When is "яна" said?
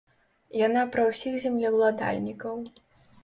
0.67-0.81